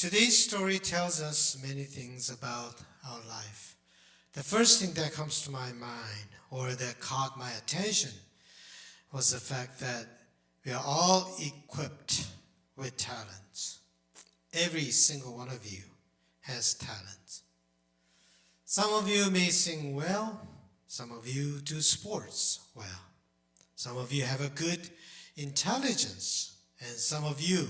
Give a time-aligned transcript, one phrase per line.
[0.00, 3.76] Today's story tells us many things about our life.
[4.32, 8.12] The first thing that comes to my mind or that caught my attention
[9.12, 10.06] was the fact that
[10.64, 12.28] we are all equipped
[12.78, 13.80] with talents.
[14.54, 15.82] Every single one of you
[16.40, 17.42] has talents.
[18.64, 20.48] Some of you may sing well,
[20.86, 23.04] some of you do sports well.
[23.76, 24.88] Some of you have a good
[25.36, 27.68] intelligence, and some of you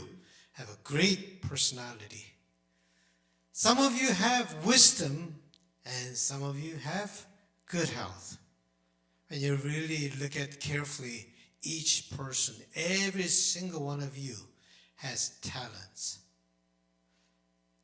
[0.61, 2.27] have a great personality.
[3.53, 5.37] Some of you have wisdom,
[5.87, 7.27] and some of you have
[7.67, 8.37] good health.
[9.29, 11.29] When you really look at carefully
[11.63, 14.35] each person, every single one of you
[14.97, 16.19] has talents.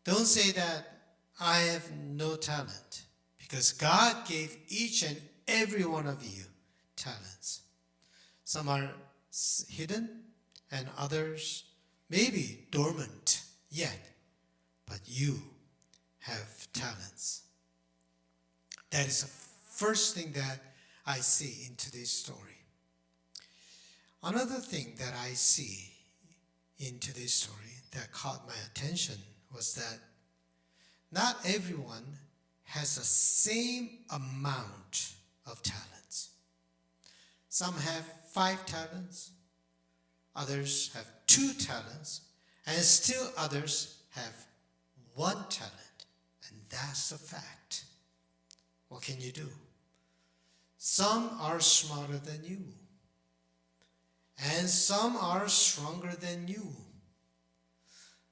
[0.05, 0.87] Don't say that
[1.41, 3.05] I have no talent
[3.39, 5.17] because God gave each and
[5.49, 6.45] every one of you
[6.95, 7.63] talents.
[8.45, 8.91] Some are
[9.71, 10.25] hidden
[10.71, 11.65] and others
[12.09, 13.99] maybe dormant yet,
[14.87, 15.41] but you
[16.21, 17.43] have talents.
[18.91, 19.31] That is the
[19.85, 20.61] first thing that
[21.07, 22.39] I see in today's story.
[24.23, 25.93] Another thing that I see
[26.79, 29.17] in today's story that caught my attention
[29.55, 29.99] was that
[31.13, 32.05] not everyone
[32.65, 35.15] has the same amount
[35.47, 36.31] of talents.
[37.49, 39.31] Some have five talents,
[40.37, 42.21] others have two talents,
[42.67, 44.47] and still others have
[45.15, 45.73] one talent.
[46.49, 47.85] And that's a fact.
[48.89, 49.49] What can you do?
[50.79, 52.59] Some are smarter than you,
[54.39, 56.69] and some are stronger than you.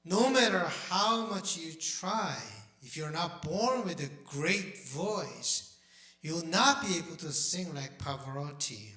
[0.05, 2.35] No matter how much you try,
[2.81, 5.75] if you're not born with a great voice,
[6.21, 8.94] you'll not be able to sing like Pavarotti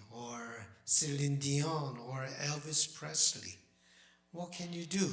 [0.91, 3.59] Celine Dion or Elvis Presley.
[4.33, 5.13] What can you do?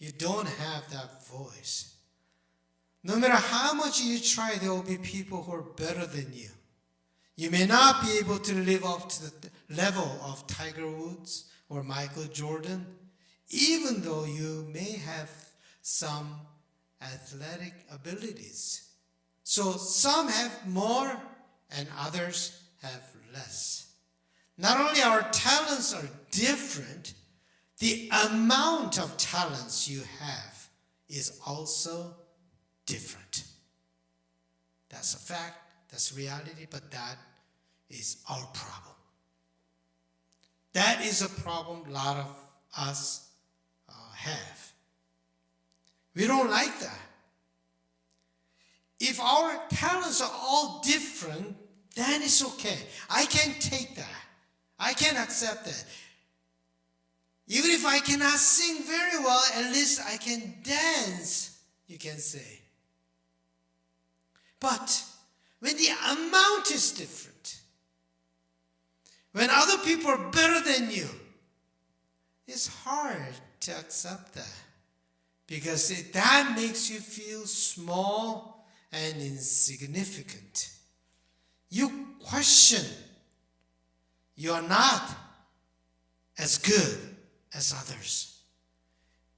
[0.00, 1.94] You don't have that voice.
[3.04, 6.48] No matter how much you try, there will be people who are better than you.
[7.36, 11.84] You may not be able to live up to the level of Tiger Woods or
[11.84, 12.84] Michael Jordan,
[13.48, 15.30] even though you may have
[15.82, 16.34] some
[17.00, 18.88] athletic abilities.
[19.44, 21.12] So some have more
[21.78, 23.89] and others have less.
[24.60, 27.14] Not only our talents are different,
[27.78, 30.68] the amount of talents you have
[31.08, 32.14] is also
[32.84, 33.44] different.
[34.90, 35.56] That's a fact,
[35.90, 37.16] that's reality, but that
[37.88, 38.94] is our problem.
[40.74, 42.36] That is a problem a lot of
[42.76, 43.30] us
[43.88, 44.72] uh, have.
[46.14, 47.00] We don't like that.
[49.00, 51.56] If our talents are all different,
[51.96, 52.76] then it's okay.
[53.08, 54.26] I can take that.
[54.80, 55.84] I can accept that.
[57.46, 62.60] Even if I cannot sing very well, at least I can dance, you can say.
[64.58, 65.04] But
[65.58, 67.60] when the amount is different,
[69.32, 71.08] when other people are better than you,
[72.46, 74.54] it's hard to accept that
[75.46, 80.70] because it, that makes you feel small and insignificant.
[81.68, 82.86] You question.
[84.40, 85.02] You are not
[86.38, 86.98] as good
[87.54, 88.40] as others.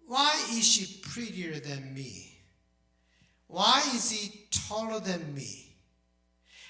[0.06, 2.38] Why is she prettier than me?
[3.48, 5.74] Why is he taller than me?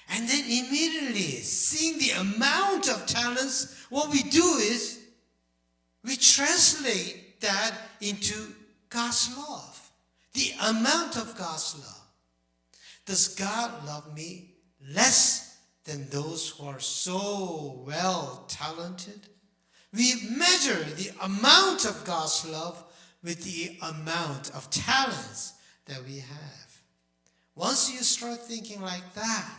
[0.09, 4.99] And then immediately, seeing the amount of talents, what we do is
[6.03, 8.47] we translate that into
[8.89, 9.91] God's love,
[10.33, 12.07] the amount of God's love.
[13.05, 14.55] Does God love me
[14.91, 15.52] less
[15.85, 19.27] than those who are so well talented?
[19.93, 22.83] We measure the amount of God's love
[23.23, 25.53] with the amount of talents
[25.85, 26.81] that we have.
[27.55, 29.49] Once you start thinking like that,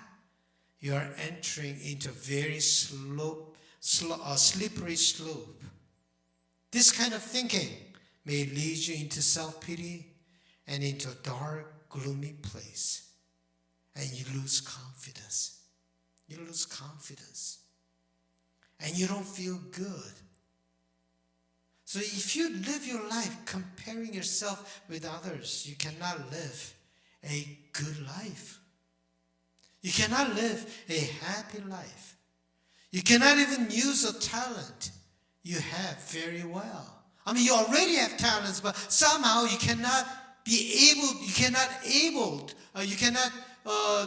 [0.81, 5.63] you are entering into a very slope, slow, uh, slippery slope.
[6.71, 7.69] This kind of thinking
[8.25, 10.15] may lead you into self pity
[10.67, 13.09] and into a dark, gloomy place.
[13.95, 15.61] And you lose confidence.
[16.29, 17.59] You lose confidence.
[18.81, 20.13] And you don't feel good.
[21.85, 26.75] So if you live your life comparing yourself with others, you cannot live
[27.23, 28.59] a good life.
[29.83, 32.17] You cannot live a happy life.
[32.91, 34.91] You cannot even use a talent
[35.43, 37.05] you have very well.
[37.27, 40.07] I mean, you already have talents, but somehow you cannot
[40.45, 43.31] be able, you cannot able, uh, you cannot
[43.67, 44.07] uh,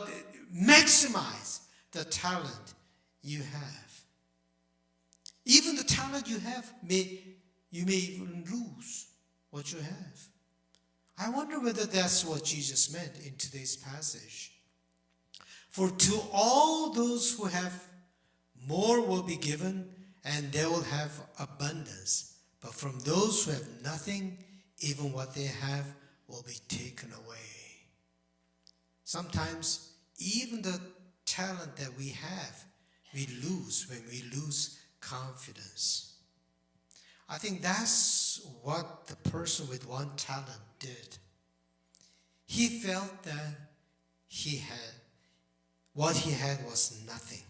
[0.54, 1.62] maximize
[1.98, 2.74] the talent
[3.24, 4.02] you have.
[5.46, 7.24] Even the talent you have may
[7.72, 9.08] you may even lose
[9.50, 10.20] what you have.
[11.20, 14.52] I wonder whether that's what Jesus meant in today's passage.
[15.70, 17.84] For to all those who have,
[18.68, 19.90] more will be given,
[20.24, 22.38] and they will have abundance.
[22.62, 24.38] But from those who have nothing,
[24.80, 25.86] even what they have
[26.28, 27.38] will be taken away.
[29.04, 30.80] Sometimes, even the
[31.28, 32.64] talent that we have,
[33.14, 36.16] we lose when we lose confidence.
[37.30, 41.18] I think that's what the person with one talent did.
[42.46, 43.56] He felt that
[44.28, 44.94] he had,
[45.94, 47.44] what he had was nothing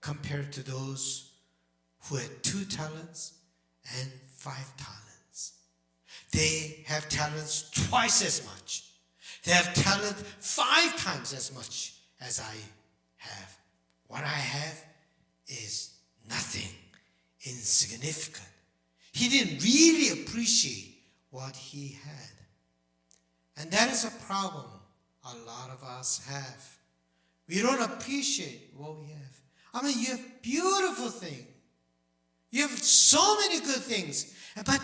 [0.00, 1.32] compared to those
[2.04, 3.32] who had two talents
[3.98, 5.54] and five talents.
[6.30, 8.84] They have talents twice as much.
[9.44, 12.54] They have talent five times as much as I
[13.30, 13.56] have.
[14.06, 14.84] What I have
[15.48, 15.94] is
[16.28, 16.70] nothing,
[17.44, 18.48] insignificant.
[19.12, 20.96] He didn't really appreciate
[21.30, 22.30] what he had.
[23.56, 24.66] And that is a problem
[25.24, 26.78] a lot of us have.
[27.48, 29.40] We don't appreciate what we have.
[29.72, 31.46] I mean, you have beautiful things.
[32.50, 34.32] You have so many good things,
[34.64, 34.80] but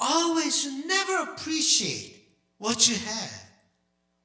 [0.00, 2.26] always never appreciate
[2.58, 3.42] what you have.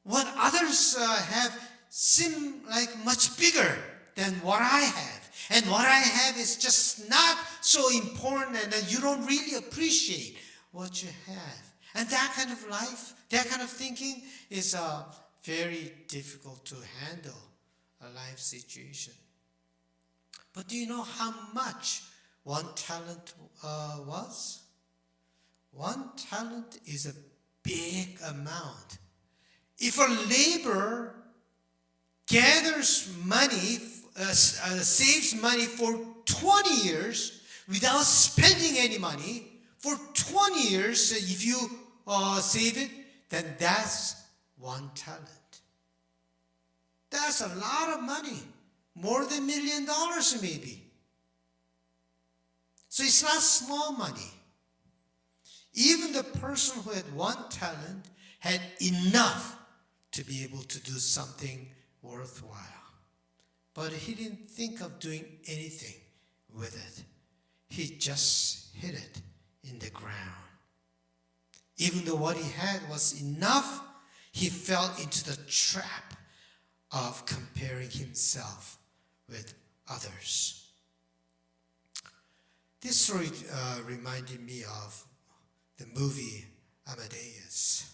[0.03, 3.77] What others uh, have seem like much bigger
[4.15, 5.29] than what I have.
[5.51, 10.37] And what I have is just not so important, and you don't really appreciate
[10.71, 11.63] what you have.
[11.95, 15.03] And that kind of life, that kind of thinking is uh,
[15.43, 16.75] very difficult to
[17.05, 17.41] handle
[18.01, 19.13] a life situation.
[20.53, 22.03] But do you know how much
[22.43, 23.33] one talent
[23.63, 24.63] uh, was?
[25.71, 27.13] One talent is a
[27.63, 28.97] big amount.
[29.77, 31.18] If a laborer
[32.29, 33.79] gathers money
[34.19, 39.47] uh, uh, saves money for 20 years without spending any money,
[39.77, 41.57] for 20 years, if you
[42.05, 42.89] uh, save it,
[43.29, 44.21] then that's
[44.57, 45.25] one talent.
[47.09, 48.39] That's a lot of money,
[48.95, 50.83] more than a million dollars maybe.
[52.89, 54.31] So it's not small money.
[55.73, 58.05] Even the person who had one talent
[58.39, 59.57] had enough
[60.11, 61.67] to be able to do something
[62.01, 62.57] worthwhile.
[63.73, 65.95] But he didn't think of doing anything
[66.55, 67.03] with it.
[67.69, 69.21] He just hid it
[69.63, 70.15] in the ground.
[71.77, 73.81] Even though what he had was enough,
[74.31, 76.13] he fell into the trap
[76.91, 78.77] of comparing himself
[79.29, 79.53] with
[79.89, 80.67] others.
[82.81, 85.05] This story uh, reminded me of
[85.77, 86.45] the movie
[86.87, 87.93] Amadeus.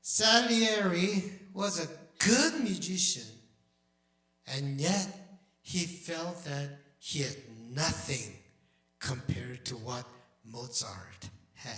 [0.00, 1.88] Salieri was a
[2.24, 3.32] good musician
[4.46, 5.08] and yet,
[5.62, 7.36] he felt that he had
[7.70, 8.34] nothing
[8.98, 10.04] compared to what
[10.44, 11.76] Mozart had.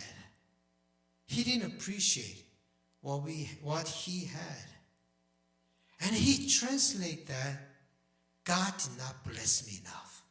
[1.26, 2.44] He didn't appreciate
[3.00, 4.66] what, we, what he had.
[6.00, 7.60] And he translated that
[8.44, 10.22] God did not bless me enough.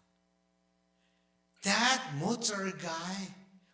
[1.64, 3.28] That Mozart guy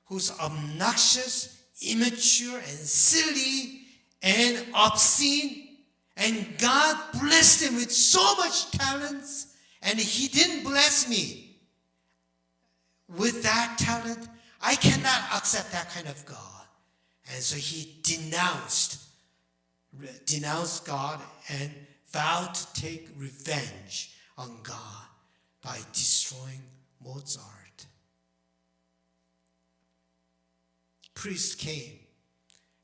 [0.06, 3.82] who's obnoxious, immature, and silly,
[4.22, 5.59] and obscene
[6.20, 11.56] and God blessed him with so much talents, and he didn't bless me
[13.08, 14.28] with that talent.
[14.62, 16.38] I cannot accept that kind of God.
[17.32, 19.02] And so he denounced,
[20.26, 21.72] denounced God and
[22.12, 25.06] vowed to take revenge on God
[25.64, 26.62] by destroying
[27.04, 27.86] Mozart.
[31.14, 32.00] Priest came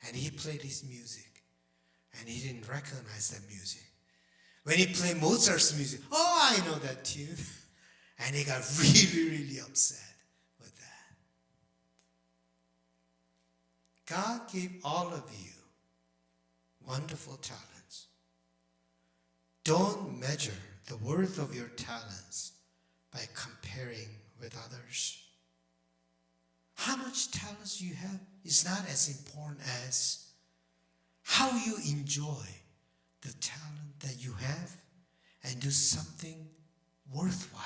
[0.07, 1.34] and he played his music
[2.19, 3.83] and he didn't recognize that music.
[4.63, 7.35] When he played Mozart's music, oh, I know that tune.
[8.17, 10.15] And he got really, really upset
[10.57, 11.15] with that.
[14.05, 15.51] God gave all of you
[16.87, 18.07] wonderful talents.
[19.65, 20.53] Don't measure
[20.87, 22.53] the worth of your talents
[23.11, 24.07] by comparing
[24.39, 25.21] with others.
[26.75, 30.24] How much talents you have is not as important as
[31.35, 32.47] how you enjoy
[33.21, 34.71] the talent that you have
[35.43, 36.47] and do something
[37.13, 37.61] worthwhile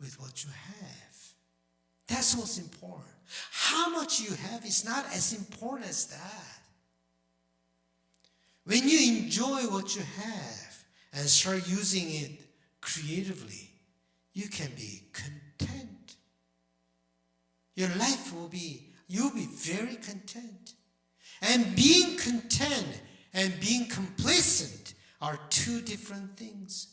[0.00, 1.16] with what you have.
[2.06, 3.12] That's what's important.
[3.52, 6.62] How much you have is not as important as that.
[8.64, 12.30] When you enjoy what you have and start using it
[12.80, 13.68] creatively,
[14.32, 16.16] you can be content.
[17.74, 20.72] Your life will be, you'll be very content.
[21.42, 23.00] And being content
[23.32, 26.88] and being complacent are two different things.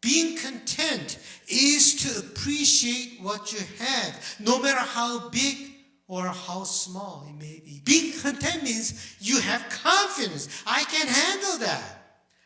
[0.00, 5.72] Being content is to appreciate what you have, no matter how big
[6.08, 7.82] or how small it may be.
[7.84, 10.62] Being content means you have confidence.
[10.66, 12.00] I can handle that.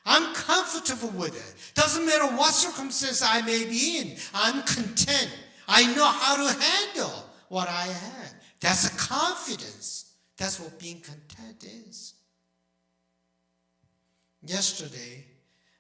[0.05, 1.75] I'm comfortable with it.
[1.75, 4.17] Doesn't matter what circumstance I may be in.
[4.35, 5.31] I'm content.
[5.67, 8.35] I know how to handle what I have.
[8.61, 9.94] That's a confidence.
[10.37, 12.15] That's what being content is.
[14.43, 15.25] Yesterday,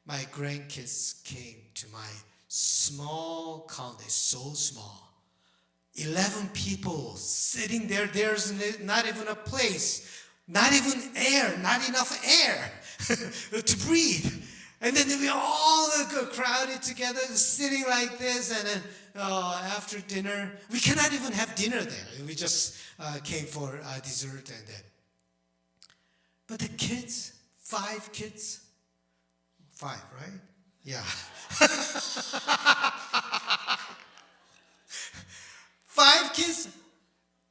[0.07, 2.09] my grandkids came to my
[2.49, 5.13] small county, so small.
[5.97, 8.07] 11 people sitting there.
[8.07, 12.71] There's not even a place, not even air, not enough air
[13.63, 14.45] to breathe.
[14.81, 15.89] And then we all
[16.33, 18.57] crowded together, sitting like this.
[18.57, 18.83] And then
[19.16, 22.06] uh, after dinner, we cannot even have dinner there.
[22.26, 24.83] We just uh, came for uh, dessert and then.
[26.47, 28.61] But the kids, five kids,
[29.73, 30.40] five, right?
[30.83, 31.00] Yeah.
[35.87, 36.68] five kids,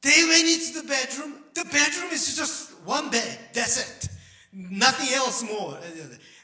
[0.02, 1.44] they went into the bedroom.
[1.54, 3.38] The bedroom is just one bed.
[3.52, 4.08] That's it.
[4.52, 5.78] Nothing else more.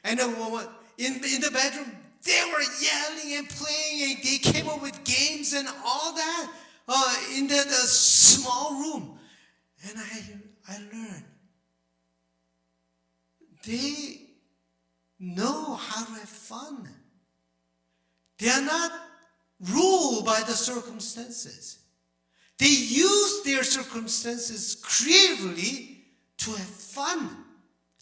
[0.02, 1.92] And in, in the bedroom,
[2.24, 6.52] they were yelling and playing, and they came up with games and all that
[6.88, 9.18] uh, in the, the small room.
[9.88, 11.24] And I, I learned
[13.66, 14.26] they
[15.18, 16.88] know how to have fun.
[18.38, 18.92] They are not
[19.72, 21.78] ruled by the circumstances.
[22.58, 26.04] They use their circumstances creatively
[26.38, 27.30] to have fun.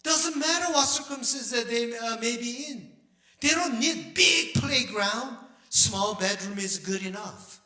[0.03, 2.88] Doesn't matter what circumstances that they uh, may be in.
[3.41, 5.37] They don't need big playground.
[5.69, 7.61] Small bedroom is good enough.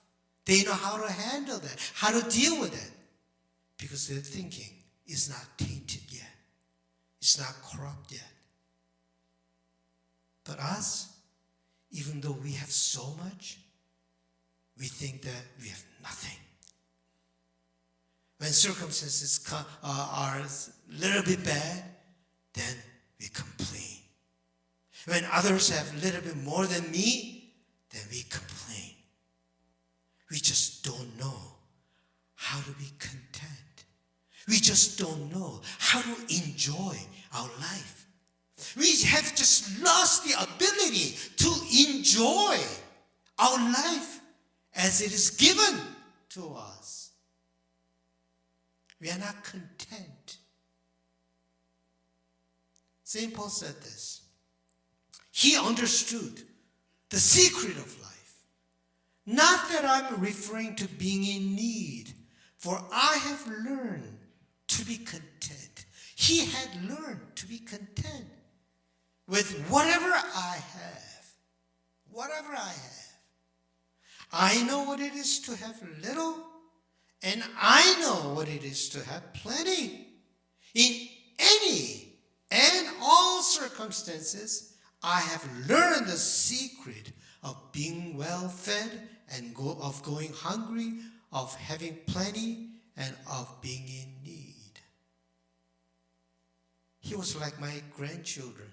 [0.44, 2.90] They know how to handle that, how to deal with it.
[3.78, 4.70] Because their thinking
[5.06, 6.30] is not tainted yet.
[7.20, 8.32] It's not corrupt yet.
[10.44, 11.16] But us,
[11.92, 13.58] even though we have so much,
[14.78, 16.38] we think that we have nothing.
[18.38, 20.48] When circumstances uh, are a
[21.00, 21.84] little bit bad,
[22.54, 22.74] then
[23.20, 23.91] we complain.
[25.06, 27.54] When others have a little bit more than me,
[27.92, 28.94] then we complain.
[30.30, 31.52] We just don't know
[32.34, 33.84] how to be content.
[34.48, 36.96] We just don't know how to enjoy
[37.34, 38.06] our life.
[38.76, 41.52] We have just lost the ability to
[41.88, 42.58] enjoy
[43.38, 44.20] our life
[44.74, 45.80] as it is given
[46.30, 47.10] to us.
[49.00, 50.38] We are not content.
[53.04, 53.34] St.
[53.34, 54.21] Paul said this
[55.32, 56.42] he understood
[57.08, 58.34] the secret of life.
[59.26, 62.12] Not that I'm referring to being in need,
[62.58, 64.18] for I have learned
[64.68, 65.86] to be content.
[66.14, 68.26] He had learned to be content
[69.26, 71.26] with whatever I have.
[72.10, 73.12] Whatever I have.
[74.32, 76.36] I know what it is to have little,
[77.22, 80.08] and I know what it is to have plenty.
[80.74, 81.08] In
[81.38, 82.18] any
[82.50, 84.71] and all circumstances,
[85.02, 90.94] I have learned the secret of being well fed and go, of going hungry,
[91.32, 94.54] of having plenty, and of being in need.
[97.00, 98.68] He was like my grandchildren.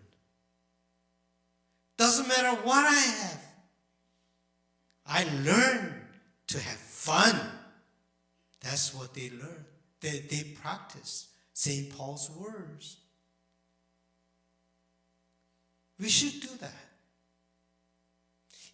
[1.98, 3.43] Doesn't matter what I have,
[5.05, 5.95] I learned
[6.48, 7.36] to have fun.
[8.62, 9.65] That's what they learn.
[10.01, 11.89] They, they practice St.
[11.89, 12.98] Paul's words.
[16.00, 16.72] We should do that.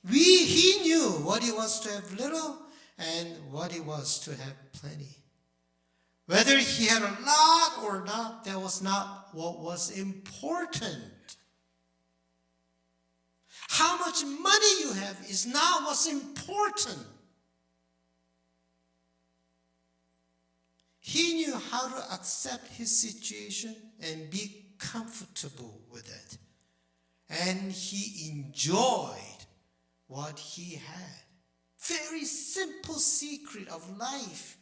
[0.09, 2.57] We, he knew what it was to have little
[2.99, 5.17] and what it was to have plenty.
[6.27, 11.03] Whether he had a lot or not, that was not what was important.
[13.69, 16.99] How much money you have is not what's important.
[20.99, 26.37] He knew how to accept his situation and be comfortable with it
[27.29, 29.15] and he enjoyed
[30.07, 31.25] what he had.
[31.79, 34.57] Very simple secret of life.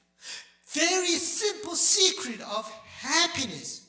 [0.67, 3.87] Very simple secret of happiness.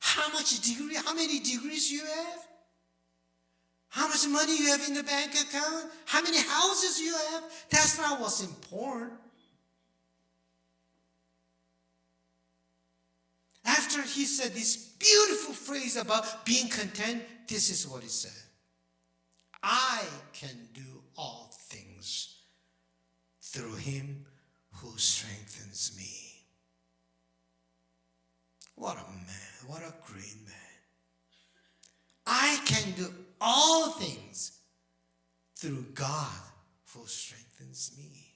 [0.00, 2.46] How much degree, how many degrees you have?
[3.88, 5.90] How much money you have in the bank account?
[6.06, 7.44] How many houses you have?
[7.70, 9.12] That's not what's important.
[13.64, 18.32] After he said this beautiful phrase about being content, this is what he said
[19.62, 22.38] I can do all things
[23.42, 24.24] through him
[24.76, 26.46] who strengthens me.
[28.74, 30.54] What a man, what a great man.
[32.26, 34.58] I can do all things
[35.54, 36.42] through God
[36.94, 38.32] who strengthens me.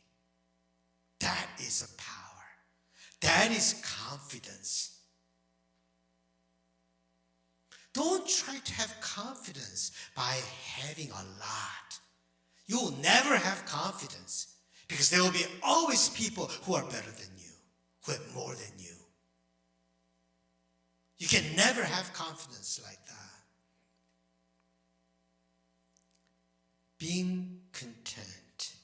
[1.21, 2.45] That is a power.
[3.23, 4.96] That is confidence.
[7.97, 10.37] Don't try to have confidence by
[10.77, 11.99] having a lot.
[12.67, 14.49] You will never have confidence
[14.87, 17.53] because there will be always people who are better than you,
[18.05, 18.93] who have more than you.
[21.17, 23.15] You can never have confidence like that.
[26.99, 28.75] Being content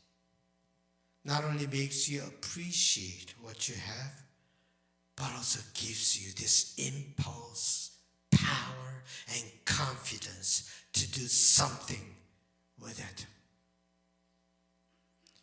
[1.22, 4.22] not only makes you appreciate what you have,
[5.16, 7.98] but also gives you this impulse,
[8.30, 8.81] power,
[9.34, 12.04] and confidence to do something
[12.80, 13.26] with it.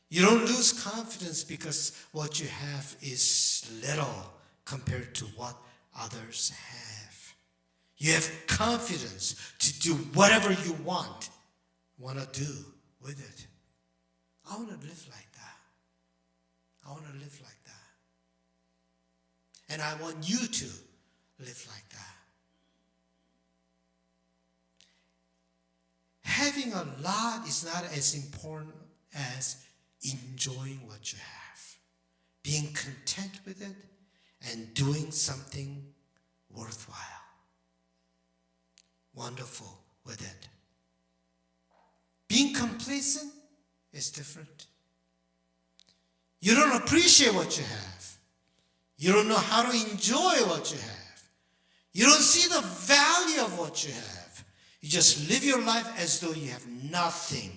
[0.10, 4.32] You don't lose confidence because what you have is little
[4.66, 5.56] compared to what
[6.00, 7.36] others have.
[7.98, 11.30] You have confidence to do whatever you want,
[12.00, 12.52] want to do
[13.02, 13.48] with it.
[14.50, 15.58] I want to live like that.
[16.88, 17.90] I want to live like that.
[19.74, 20.66] And I want you to
[21.40, 22.19] live like that.
[26.30, 28.76] Having a lot is not as important
[29.16, 29.58] as
[30.04, 31.78] enjoying what you have,
[32.44, 33.76] being content with it,
[34.52, 35.84] and doing something
[36.56, 36.98] worthwhile,
[39.16, 40.48] wonderful with it.
[42.28, 43.34] Being complacent
[43.92, 44.68] is different.
[46.42, 48.18] You don't appreciate what you have.
[48.98, 51.24] You don't know how to enjoy what you have.
[51.92, 54.29] You don't see the value of what you have.
[54.82, 57.52] You just live your life as though you have nothing.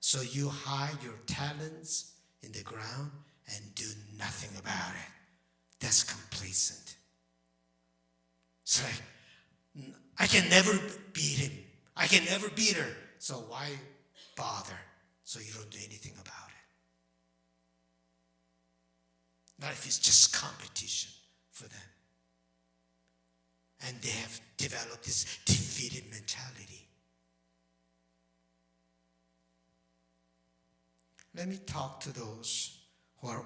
[0.00, 2.12] So you hide your talents
[2.42, 3.10] in the ground
[3.52, 3.86] and do
[4.16, 5.10] nothing about it.
[5.80, 6.96] That's complacent.
[8.62, 9.02] It's like,
[10.18, 10.72] I can never
[11.12, 11.52] beat him.
[11.96, 12.96] I can never beat her.
[13.18, 13.68] So why
[14.36, 14.78] bother?
[15.24, 16.50] So you don't do anything about
[19.58, 19.68] it.
[19.72, 21.10] If it's just competition
[21.50, 21.95] for them.
[23.84, 26.86] And they have developed this defeated mentality.
[31.34, 32.78] Let me talk to those
[33.20, 33.44] who are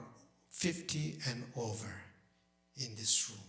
[0.51, 1.93] 50 and over
[2.77, 3.41] in this room.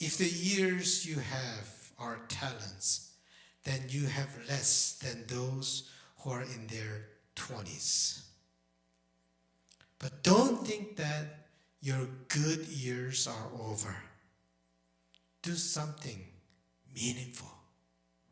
[0.00, 3.12] If the years you have are talents,
[3.64, 8.22] then you have less than those who are in their 20s.
[9.98, 11.46] But don't think that
[11.80, 13.96] your good years are over
[15.43, 16.19] Do something
[16.93, 17.51] meaningful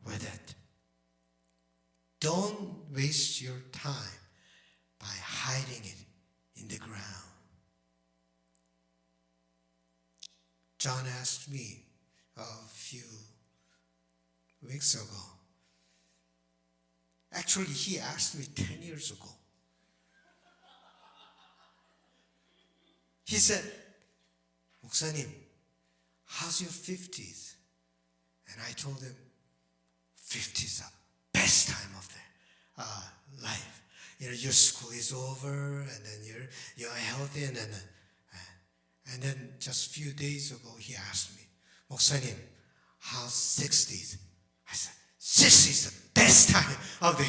[0.04, 0.54] with it.
[2.20, 4.20] Don't waste your time
[4.98, 7.04] by hiding it in the ground.
[10.78, 11.84] John asked me
[12.36, 13.02] a few
[14.62, 15.22] weeks ago.
[17.32, 19.28] Actually, he asked me 10 years ago.
[23.24, 23.62] He said,
[24.84, 25.28] 목사님,
[26.35, 27.53] How's your 50s?
[28.51, 29.15] And I told them,
[30.27, 30.91] 50s are
[31.31, 33.01] best time of their uh,
[33.43, 33.81] life.
[34.17, 39.21] You know, your school is over, and then you're you're healthy, and then uh, and
[39.21, 41.43] then just a few days ago, he asked me,
[41.91, 42.37] Moksanim,
[42.99, 44.17] how's 60s?
[44.71, 47.25] I said, sixties is the best time of the.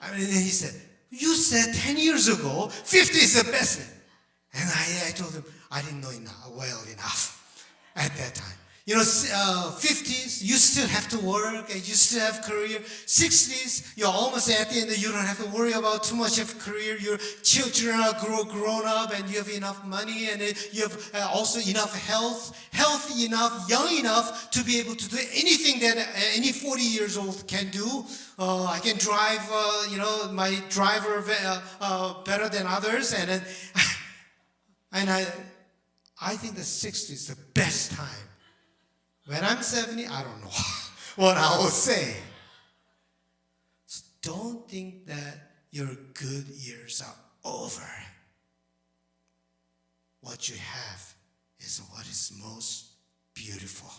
[0.00, 3.80] I mean, he said, you said 10 years ago, 50 is the best.
[4.54, 7.39] And I, I told him, I didn't know enough, well enough
[8.12, 8.60] at that time.
[8.90, 12.80] You know, uh, 50s, you still have to work and you still have career.
[12.80, 16.58] 60s, you're almost at the end, you don't have to worry about too much of
[16.58, 16.96] career.
[16.98, 20.40] Your children are grow, grown up and you have enough money and
[20.72, 25.18] you have uh, also enough health, healthy enough, young enough to be able to do
[25.34, 28.04] anything that uh, any 40 years old can do.
[28.40, 33.12] Uh, I can drive, uh, you know, my driver uh, uh, better than others.
[33.12, 33.30] And,
[34.92, 35.26] and I,
[36.20, 38.28] I think the 60s is the best time
[39.30, 40.50] when I'm 70, I don't know
[41.16, 42.16] what I will say.
[43.86, 47.14] So don't think that your good years are
[47.48, 47.88] over.
[50.20, 51.14] What you have
[51.60, 52.88] is what is most
[53.34, 53.92] beautiful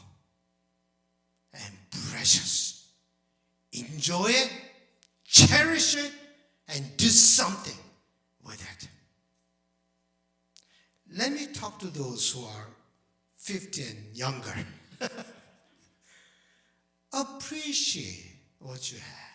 [1.54, 1.78] and
[2.12, 2.90] precious.
[3.72, 4.52] Enjoy it,
[5.24, 6.12] cherish it,
[6.68, 7.78] and do something
[8.44, 8.90] with it.
[11.18, 12.68] Let me talk to those who are
[13.38, 14.54] 50 and younger.
[17.14, 19.32] Appreciate what you have.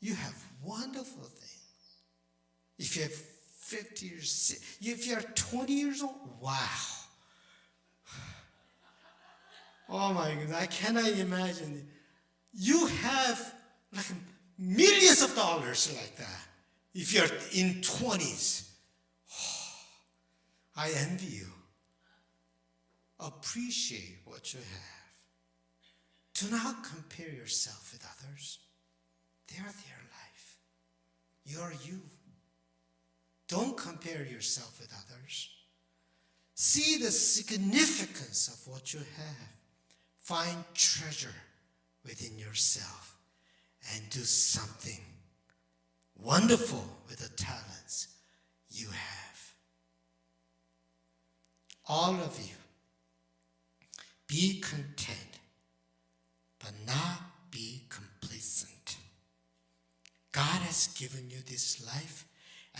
[0.00, 1.48] You have wonderful things.
[2.78, 6.58] If you have 50 years, if you're 20 years old, wow.
[9.88, 11.86] Oh my goodness, I cannot imagine.
[12.54, 13.54] You have
[13.94, 14.06] like
[14.58, 16.46] millions of dollars like that
[16.94, 18.71] if you're in 20s.
[20.76, 21.46] I envy you.
[23.20, 25.02] Appreciate what you have.
[26.34, 28.58] Do not compare yourself with others.
[29.48, 30.56] They are their life.
[31.44, 32.00] You are you.
[33.48, 35.50] Don't compare yourself with others.
[36.54, 39.56] See the significance of what you have.
[40.16, 41.34] Find treasure
[42.04, 43.16] within yourself
[43.94, 45.00] and do something
[46.16, 48.08] wonderful with the talents
[48.70, 49.31] you have.
[51.94, 52.54] All of you,
[54.26, 55.40] be content,
[56.58, 58.96] but not be complacent.
[60.32, 62.24] God has given you this life,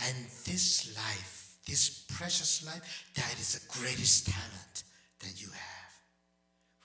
[0.07, 4.83] and this life, this precious life, that is the greatest talent
[5.19, 5.93] that you have.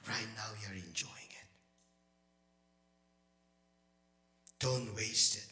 [0.06, 1.48] Right now, you're enjoying it.
[4.58, 5.48] Don't waste it.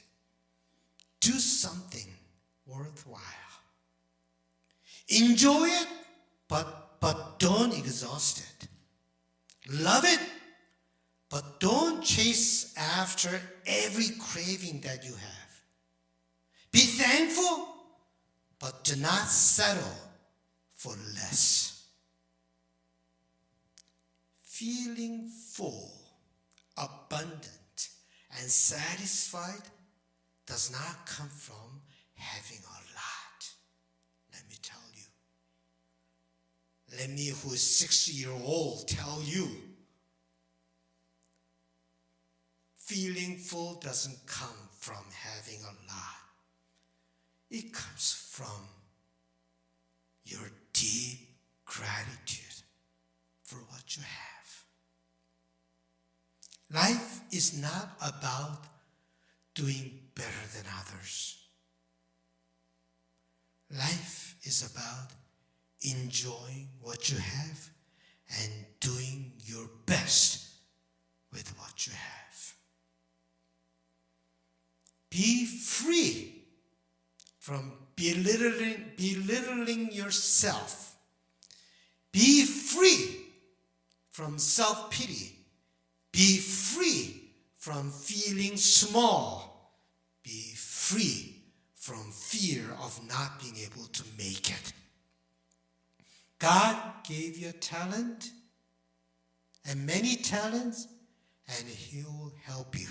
[1.21, 2.09] Do something
[2.67, 3.23] worthwhile.
[5.09, 5.89] Enjoy it,
[6.49, 8.69] but, but don't exhaust it.
[9.69, 10.21] Love it,
[11.29, 15.61] but don't chase after every craving that you have.
[16.71, 17.69] Be thankful,
[18.59, 19.97] but do not settle
[20.75, 21.85] for less.
[24.45, 25.91] Feeling full,
[26.77, 27.89] abundant,
[28.39, 29.63] and satisfied
[30.47, 31.83] does not come from
[32.15, 33.51] having a lot.
[34.33, 34.86] Let me tell you.
[36.93, 39.49] Let me, who is 60 year old, tell you.
[42.77, 46.17] Feeling full doesn't come from having a lot.
[47.51, 48.69] It comes from
[50.25, 51.29] your deep
[51.65, 52.63] gratitude
[53.43, 54.65] for what you have.
[56.73, 58.65] Life is not about
[59.55, 61.39] doing better than others.
[63.71, 65.11] Life is about
[65.83, 67.71] enjoying what you have
[68.41, 70.49] and doing your best
[71.33, 72.55] with what you have.
[75.11, 76.43] Be free
[77.39, 80.97] from belittling, belittling yourself.
[82.13, 83.27] Be free
[84.11, 85.37] from self pity.
[86.13, 89.75] Be free from feeling small.
[90.23, 91.37] Be free
[91.75, 94.73] from fear of not being able to make it.
[96.39, 98.31] God gave you a talent
[99.69, 100.87] and many talents,
[101.49, 102.89] and He will help you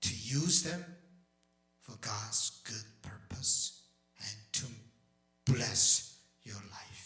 [0.00, 0.84] to use them
[1.80, 3.82] for God's good purpose
[4.18, 4.66] and to
[5.52, 6.97] bless your life.